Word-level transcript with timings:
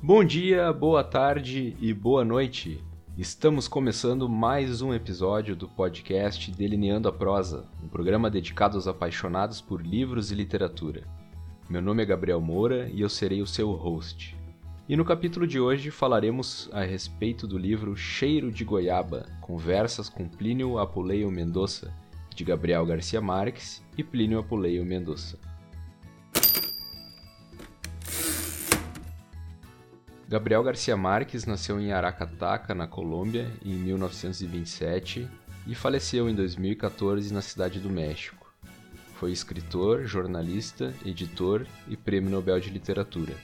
Bom 0.00 0.22
dia, 0.22 0.72
boa 0.72 1.02
tarde 1.02 1.76
e 1.80 1.92
boa 1.92 2.24
noite. 2.24 2.80
Estamos 3.16 3.66
começando 3.66 4.28
mais 4.28 4.80
um 4.80 4.94
episódio 4.94 5.56
do 5.56 5.66
podcast 5.66 6.52
Delineando 6.52 7.08
a 7.08 7.12
Prosa, 7.12 7.66
um 7.82 7.88
programa 7.88 8.30
dedicado 8.30 8.76
aos 8.76 8.86
apaixonados 8.86 9.60
por 9.60 9.84
livros 9.84 10.30
e 10.30 10.36
literatura. 10.36 11.02
Meu 11.68 11.82
nome 11.82 12.04
é 12.04 12.06
Gabriel 12.06 12.40
Moura 12.40 12.88
e 12.90 13.00
eu 13.00 13.08
serei 13.08 13.42
o 13.42 13.46
seu 13.46 13.72
host. 13.72 14.36
E 14.88 14.96
no 14.96 15.04
capítulo 15.04 15.48
de 15.48 15.58
hoje 15.58 15.90
falaremos 15.90 16.70
a 16.72 16.82
respeito 16.82 17.44
do 17.44 17.58
livro 17.58 17.96
Cheiro 17.96 18.52
de 18.52 18.64
Goiaba, 18.64 19.26
Conversas 19.40 20.08
com 20.08 20.28
Plínio 20.28 20.78
Apuleio 20.78 21.28
Mendonça, 21.28 21.92
de 22.32 22.44
Gabriel 22.44 22.86
Garcia 22.86 23.20
Marques 23.20 23.82
e 23.96 24.04
Plínio 24.04 24.38
Apuleio 24.38 24.84
Mendonça. 24.86 25.36
Gabriel 30.28 30.62
Garcia 30.62 30.94
Marques 30.94 31.46
nasceu 31.46 31.80
em 31.80 31.90
Aracataca, 31.90 32.74
na 32.74 32.86
Colômbia, 32.86 33.50
em 33.64 33.72
1927 33.72 35.26
e 35.66 35.74
faleceu 35.74 36.28
em 36.28 36.34
2014 36.34 37.32
na 37.32 37.40
Cidade 37.40 37.80
do 37.80 37.88
México. 37.88 38.52
Foi 39.14 39.32
escritor, 39.32 40.04
jornalista, 40.04 40.92
editor 41.02 41.66
e 41.88 41.96
Prêmio 41.96 42.30
Nobel 42.30 42.60
de 42.60 42.68
Literatura. 42.68 43.34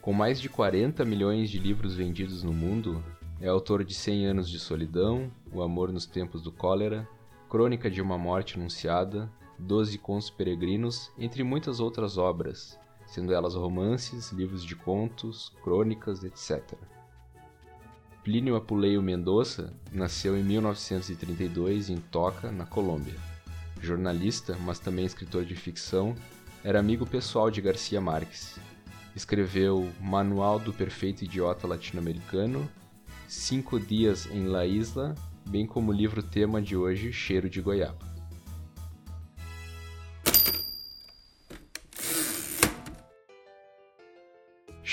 Com 0.00 0.12
mais 0.12 0.40
de 0.40 0.48
40 0.48 1.04
milhões 1.04 1.48
de 1.48 1.60
livros 1.60 1.94
vendidos 1.94 2.42
no 2.42 2.52
mundo, 2.52 3.00
é 3.40 3.46
autor 3.46 3.84
de 3.84 3.94
Cem 3.94 4.26
Anos 4.26 4.50
de 4.50 4.58
Solidão, 4.58 5.30
O 5.52 5.62
Amor 5.62 5.92
nos 5.92 6.04
Tempos 6.04 6.42
do 6.42 6.50
Cólera, 6.50 7.08
Crônica 7.48 7.88
de 7.88 8.02
uma 8.02 8.18
Morte 8.18 8.56
Anunciada, 8.58 9.30
Doze 9.56 9.98
Contos 9.98 10.30
Peregrinos, 10.30 11.12
entre 11.16 11.44
muitas 11.44 11.78
outras 11.78 12.18
obras, 12.18 12.76
sendo 13.12 13.34
elas 13.34 13.54
romances, 13.54 14.32
livros 14.32 14.64
de 14.64 14.74
contos, 14.74 15.52
crônicas, 15.62 16.24
etc. 16.24 16.62
Plínio 18.24 18.56
Apuleio 18.56 19.02
Mendonça 19.02 19.72
nasceu 19.92 20.38
em 20.38 20.42
1932 20.42 21.90
em 21.90 21.98
Toca, 21.98 22.50
na 22.50 22.64
Colômbia. 22.64 23.14
Jornalista, 23.80 24.56
mas 24.64 24.78
também 24.78 25.04
escritor 25.04 25.44
de 25.44 25.54
ficção, 25.54 26.14
era 26.64 26.78
amigo 26.78 27.04
pessoal 27.04 27.50
de 27.50 27.60
Garcia 27.60 28.00
Marques 28.00 28.58
Escreveu 29.14 29.90
Manual 30.00 30.58
do 30.58 30.72
Perfeito 30.72 31.22
Idiota 31.22 31.66
Latino-Americano, 31.66 32.66
Cinco 33.28 33.78
Dias 33.78 34.26
em 34.30 34.46
La 34.46 34.64
Isla, 34.64 35.14
bem 35.46 35.66
como 35.66 35.90
o 35.90 35.94
livro 35.94 36.22
tema 36.22 36.62
de 36.62 36.74
hoje, 36.74 37.12
Cheiro 37.12 37.50
de 37.50 37.60
Goiaba. 37.60 38.11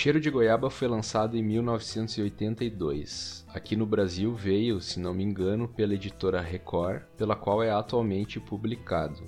Cheiro 0.01 0.21
de 0.21 0.29
Goiaba 0.29 0.69
foi 0.69 0.87
lançado 0.87 1.35
em 1.35 1.43
1982. 1.43 3.45
Aqui 3.49 3.75
no 3.75 3.85
Brasil 3.85 4.33
veio, 4.33 4.79
se 4.79 4.97
não 4.97 5.13
me 5.13 5.25
engano, 5.25 5.67
pela 5.67 5.93
editora 5.93 6.39
Record, 6.39 7.01
pela 7.17 7.35
qual 7.35 7.61
é 7.61 7.69
atualmente 7.69 8.39
publicado. 8.39 9.21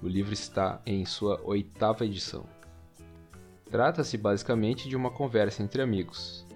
O 0.00 0.06
livro 0.06 0.32
está 0.32 0.80
em 0.86 1.04
sua 1.04 1.40
oitava 1.42 2.04
edição. 2.04 2.46
Trata-se 3.68 4.16
basicamente 4.16 4.88
de 4.88 4.94
uma 4.94 5.10
conversa 5.10 5.64
entre 5.64 5.82
amigos. 5.82 6.46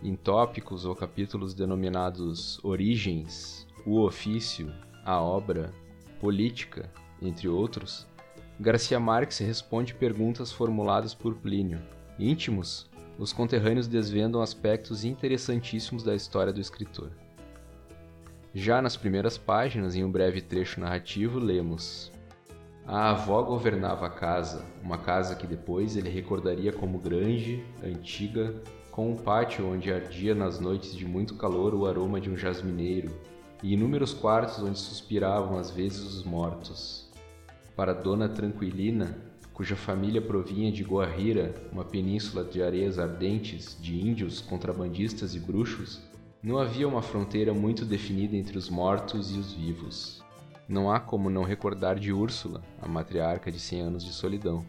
Em 0.00 0.14
tópicos 0.14 0.84
ou 0.84 0.94
capítulos 0.94 1.54
denominados 1.54 2.64
Origens, 2.64 3.66
o 3.84 4.00
ofício, 4.00 4.72
a 5.04 5.20
obra, 5.20 5.74
política, 6.20 6.88
entre 7.20 7.48
outros, 7.48 8.06
Garcia 8.60 9.00
Marques 9.00 9.38
responde 9.38 9.92
perguntas 9.92 10.52
formuladas 10.52 11.14
por 11.14 11.34
Plínio. 11.34 11.82
Íntimos, 12.16 12.87
os 13.18 13.32
conterrâneos 13.32 13.88
desvendam 13.88 14.40
aspectos 14.40 15.04
interessantíssimos 15.04 16.04
da 16.04 16.14
história 16.14 16.52
do 16.52 16.60
escritor. 16.60 17.10
Já 18.54 18.80
nas 18.80 18.96
primeiras 18.96 19.36
páginas, 19.36 19.94
em 19.96 20.04
um 20.04 20.10
breve 20.10 20.40
trecho 20.40 20.80
narrativo, 20.80 21.38
lemos: 21.38 22.12
a 22.86 23.10
avó 23.10 23.42
governava 23.42 24.06
a 24.06 24.10
casa, 24.10 24.64
uma 24.82 24.96
casa 24.96 25.34
que 25.34 25.46
depois 25.46 25.96
ele 25.96 26.08
recordaria 26.08 26.72
como 26.72 26.98
grande, 26.98 27.62
antiga, 27.84 28.54
com 28.90 29.10
um 29.10 29.16
pátio 29.16 29.70
onde 29.70 29.92
ardia 29.92 30.34
nas 30.34 30.58
noites 30.58 30.94
de 30.94 31.04
muito 31.04 31.34
calor 31.34 31.74
o 31.74 31.86
aroma 31.86 32.20
de 32.20 32.30
um 32.30 32.36
jasmineiro, 32.36 33.10
e 33.62 33.74
inúmeros 33.74 34.14
quartos 34.14 34.62
onde 34.62 34.78
suspiravam 34.78 35.58
às 35.58 35.70
vezes 35.70 36.00
os 36.00 36.24
mortos. 36.24 37.10
Para 37.76 37.92
Dona 37.92 38.28
Tranquilina, 38.28 39.16
cuja 39.58 39.74
família 39.74 40.22
provinha 40.22 40.70
de 40.70 40.84
Guarrira, 40.84 41.52
uma 41.72 41.84
península 41.84 42.44
de 42.44 42.62
areias 42.62 42.96
ardentes, 42.96 43.76
de 43.80 44.00
índios, 44.00 44.40
contrabandistas 44.40 45.34
e 45.34 45.40
bruxos, 45.40 46.00
não 46.40 46.58
havia 46.58 46.86
uma 46.86 47.02
fronteira 47.02 47.52
muito 47.52 47.84
definida 47.84 48.36
entre 48.36 48.56
os 48.56 48.70
mortos 48.70 49.34
e 49.34 49.36
os 49.36 49.52
vivos. 49.52 50.22
Não 50.68 50.88
há 50.88 51.00
como 51.00 51.28
não 51.28 51.42
recordar 51.42 51.98
de 51.98 52.12
Úrsula, 52.12 52.62
a 52.80 52.86
matriarca 52.86 53.50
de 53.50 53.58
Cem 53.58 53.80
Anos 53.80 54.04
de 54.04 54.12
Solidão. 54.12 54.64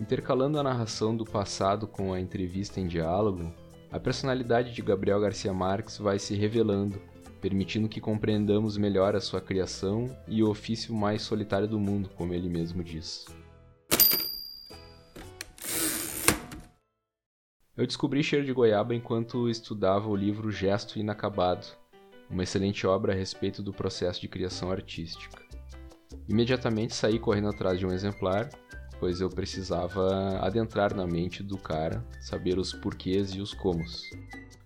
Intercalando 0.00 0.58
a 0.58 0.64
narração 0.64 1.16
do 1.16 1.24
passado 1.24 1.86
com 1.86 2.12
a 2.12 2.18
entrevista 2.18 2.80
em 2.80 2.88
diálogo, 2.88 3.54
a 3.92 4.00
personalidade 4.00 4.74
de 4.74 4.82
Gabriel 4.82 5.20
Garcia 5.20 5.52
Marques 5.52 5.96
vai 5.96 6.18
se 6.18 6.34
revelando, 6.34 7.00
permitindo 7.44 7.90
que 7.90 8.00
compreendamos 8.00 8.78
melhor 8.78 9.14
a 9.14 9.20
sua 9.20 9.38
criação 9.38 10.08
e 10.26 10.42
o 10.42 10.48
ofício 10.48 10.94
mais 10.94 11.20
solitário 11.20 11.68
do 11.68 11.78
mundo, 11.78 12.08
como 12.16 12.32
ele 12.32 12.48
mesmo 12.48 12.82
diz. 12.82 13.26
Eu 17.76 17.86
descobri 17.86 18.22
Cheiro 18.22 18.46
de 18.46 18.52
Goiaba 18.54 18.94
enquanto 18.94 19.46
estudava 19.50 20.08
o 20.08 20.16
livro 20.16 20.50
Gesto 20.50 20.98
Inacabado, 20.98 21.66
uma 22.30 22.44
excelente 22.44 22.86
obra 22.86 23.12
a 23.12 23.14
respeito 23.14 23.62
do 23.62 23.74
processo 23.74 24.22
de 24.22 24.28
criação 24.28 24.70
artística. 24.70 25.42
Imediatamente 26.26 26.94
saí 26.94 27.18
correndo 27.18 27.50
atrás 27.50 27.78
de 27.78 27.84
um 27.84 27.92
exemplar, 27.92 28.48
pois 28.98 29.20
eu 29.20 29.28
precisava 29.28 30.38
adentrar 30.38 30.94
na 30.94 31.06
mente 31.06 31.42
do 31.42 31.58
cara, 31.58 32.02
saber 32.22 32.58
os 32.58 32.72
porquês 32.72 33.34
e 33.34 33.42
os 33.42 33.52
comos. 33.52 34.08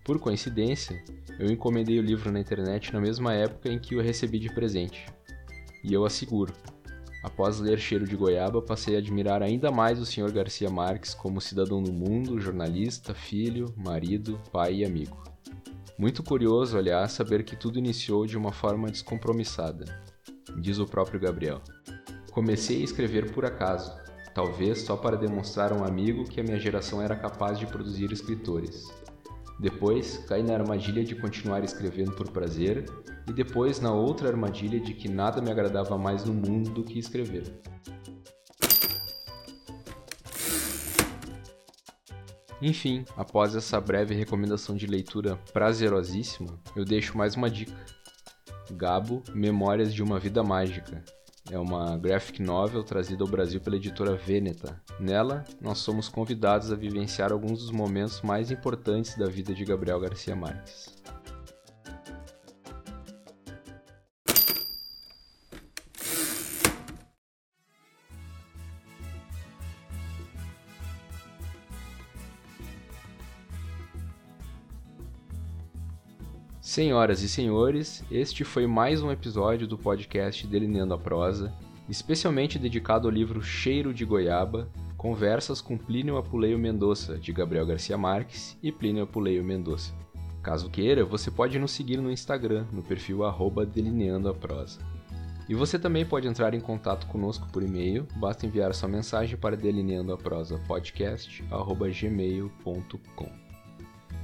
Por 0.09 0.17
coincidência, 0.17 1.03
eu 1.37 1.51
encomendei 1.51 1.99
o 1.99 2.01
livro 2.01 2.31
na 2.31 2.39
internet 2.39 2.91
na 2.91 2.99
mesma 2.99 3.31
época 3.31 3.69
em 3.69 3.77
que 3.77 3.95
o 3.95 4.01
recebi 4.01 4.39
de 4.39 4.51
presente. 4.51 5.05
E 5.83 5.93
eu 5.93 6.03
asseguro, 6.03 6.51
Após 7.21 7.59
ler 7.59 7.77
Cheiro 7.77 8.07
de 8.07 8.15
Goiaba, 8.15 8.59
passei 8.59 8.95
a 8.95 8.97
admirar 8.97 9.43
ainda 9.43 9.69
mais 9.69 9.99
o 9.99 10.05
Sr. 10.07 10.31
Garcia 10.31 10.67
Marques 10.67 11.13
como 11.13 11.39
cidadão 11.39 11.83
do 11.83 11.93
mundo, 11.93 12.41
jornalista, 12.41 13.13
filho, 13.13 13.71
marido, 13.77 14.41
pai 14.51 14.77
e 14.77 14.83
amigo. 14.83 15.15
Muito 15.95 16.23
curioso, 16.23 16.75
aliás, 16.75 17.11
saber 17.11 17.43
que 17.43 17.55
tudo 17.55 17.77
iniciou 17.77 18.25
de 18.25 18.35
uma 18.35 18.51
forma 18.51 18.89
descompromissada, 18.89 19.85
diz 20.59 20.79
o 20.79 20.87
próprio 20.87 21.19
Gabriel. 21.19 21.61
Comecei 22.31 22.81
a 22.81 22.85
escrever 22.85 23.31
por 23.31 23.45
acaso, 23.45 23.95
talvez 24.33 24.81
só 24.81 24.97
para 24.97 25.15
demonstrar 25.15 25.71
a 25.71 25.75
um 25.75 25.83
amigo 25.83 26.23
que 26.23 26.41
a 26.41 26.43
minha 26.43 26.59
geração 26.59 26.99
era 26.99 27.15
capaz 27.15 27.59
de 27.59 27.67
produzir 27.67 28.11
escritores. 28.11 28.87
Depois, 29.59 30.17
caí 30.19 30.41
na 30.41 30.53
armadilha 30.53 31.03
de 31.03 31.15
continuar 31.15 31.65
escrevendo 31.65 32.13
por 32.13 32.31
prazer, 32.31 32.85
e 33.27 33.33
depois 33.33 33.81
na 33.81 33.91
outra 33.91 34.29
armadilha 34.29 34.79
de 34.79 34.93
que 34.93 35.09
nada 35.09 35.41
me 35.41 35.51
agradava 35.51 35.97
mais 35.97 36.23
no 36.23 36.33
mundo 36.33 36.69
do 36.69 36.83
que 36.83 36.97
escrever. 36.97 37.43
Enfim, 42.61 43.05
após 43.17 43.55
essa 43.55 43.79
breve 43.79 44.13
recomendação 44.15 44.75
de 44.75 44.87
leitura 44.87 45.37
prazerosíssima, 45.53 46.59
eu 46.75 46.85
deixo 46.85 47.17
mais 47.17 47.35
uma 47.35 47.49
dica. 47.49 47.85
Gabo 48.71 49.23
Memórias 49.33 49.93
de 49.93 50.03
uma 50.03 50.19
Vida 50.19 50.43
Mágica, 50.43 51.03
é 51.51 51.57
uma 51.57 51.97
graphic 51.97 52.41
novel 52.41 52.83
trazida 52.83 53.23
ao 53.23 53.29
Brasil 53.29 53.59
pela 53.59 53.75
editora 53.75 54.15
Veneta. 54.15 54.81
Nela, 54.99 55.43
nós 55.59 55.79
somos 55.79 56.07
convidados 56.07 56.71
a 56.71 56.75
vivenciar 56.75 57.31
alguns 57.31 57.59
dos 57.59 57.71
momentos 57.71 58.21
mais 58.21 58.51
importantes 58.51 59.17
da 59.17 59.27
vida 59.27 59.53
de 59.53 59.65
Gabriel 59.65 59.99
Garcia 59.99 60.35
Marques. 60.35 60.95
Senhoras 76.61 77.23
e 77.23 77.29
senhores, 77.29 78.03
este 78.11 78.43
foi 78.43 78.67
mais 78.67 79.01
um 79.01 79.09
episódio 79.09 79.65
do 79.65 79.77
podcast 79.77 80.45
Delineando 80.45 80.93
a 80.93 80.97
Prosa, 80.97 81.53
especialmente 81.87 82.59
dedicado 82.59 83.07
ao 83.07 83.13
livro 83.13 83.41
Cheiro 83.41 83.93
de 83.93 84.03
Goiaba, 84.03 84.67
Conversas 84.97 85.61
com 85.61 85.77
Plínio 85.77 86.17
Apuleio 86.17 86.59
Mendonça, 86.59 87.17
de 87.17 87.31
Gabriel 87.31 87.65
Garcia 87.65 87.97
Marques 87.97 88.57
e 88.61 88.73
Plínio 88.73 89.03
Apuleio 89.03 89.41
Mendonça. 89.41 89.93
Caso 90.43 90.69
queira, 90.69 91.05
você 91.05 91.31
pode 91.31 91.57
nos 91.57 91.71
seguir 91.71 91.95
no 91.95 92.11
Instagram, 92.11 92.65
no 92.73 92.83
perfil 92.83 93.23
arroba 93.23 93.65
Delineando 93.65 94.27
a 94.27 94.33
Prosa. 94.33 94.81
E 95.47 95.55
você 95.55 95.79
também 95.79 96.05
pode 96.05 96.27
entrar 96.27 96.53
em 96.53 96.59
contato 96.59 97.07
conosco 97.07 97.47
por 97.53 97.63
e-mail, 97.63 98.05
basta 98.17 98.45
enviar 98.45 98.73
sua 98.73 98.89
mensagem 98.89 99.37
para 99.37 99.55
delineando 99.55 100.11
a 100.11 100.17
prosa 100.17 100.59
podcast@gmail.com. 100.67 103.49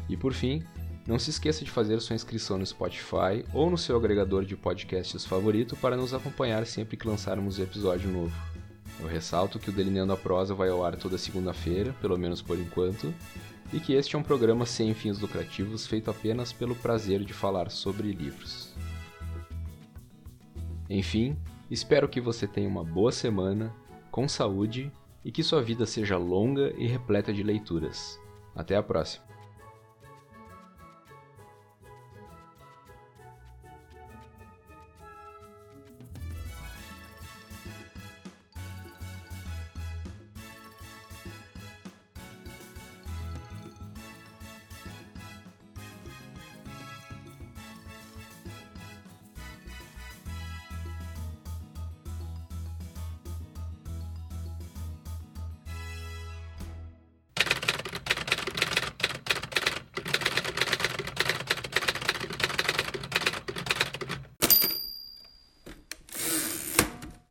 E 0.07 0.15
por 0.15 0.33
fim, 0.33 0.63
não 1.07 1.19
se 1.19 1.30
esqueça 1.30 1.63
de 1.63 1.69
fazer 1.69 2.00
sua 2.02 2.16
inscrição 2.16 2.57
no 2.57 2.66
Spotify 2.66 3.46
ou 3.54 3.69
no 3.69 3.78
seu 3.78 3.96
agregador 3.96 4.44
de 4.44 4.56
podcasts 4.56 5.24
favorito 5.24 5.75
para 5.75 5.96
nos 5.96 6.13
acompanhar 6.13 6.66
sempre 6.66 6.98
que 6.98 7.07
lançarmos 7.07 7.60
episódio 7.60 8.10
novo. 8.10 8.36
Eu 9.00 9.07
ressalto 9.07 9.60
que 9.60 9.69
o 9.69 9.74
Delineando 9.74 10.13
a 10.13 10.18
Prosa 10.18 10.56
vai 10.56 10.69
ao 10.69 10.84
ar 10.84 10.96
toda 10.96 11.18
segunda-feira, 11.18 11.94
pelo 12.02 12.18
menos 12.18 12.42
por 12.42 12.57
enquanto, 12.57 13.13
e 13.72 13.80
que 13.80 13.94
este 13.94 14.16
é 14.16 14.19
um 14.19 14.24
programa 14.24 14.66
sem 14.66 14.94
fins 14.94 15.19
lucrativos 15.19 15.86
feito 15.86 16.10
apenas 16.10 16.52
pelo 16.52 16.75
prazer 16.75 17.24
de 17.24 17.34
falar 17.34 17.69
sobre 17.69 18.12
livros. 18.12 18.74
Enfim, 20.90 21.38
espero 21.69 22.07
que 22.07 22.22
você 22.22 22.48
tenha 22.48 22.69
uma 22.69 22.84
boa 22.84 23.12
semana, 23.12 23.74
com 24.10 24.28
saúde 24.28 24.92
e 25.24 25.31
que 25.31 25.44
sua 25.44 25.62
vida 25.62 25.86
seja 25.86 26.18
longa 26.18 26.74
e 26.78 26.88
repleta 26.88 27.34
de 27.34 27.44
leituras. 27.44 28.19
Até 28.56 28.75
a 28.75 28.84
próxima! 28.84 29.25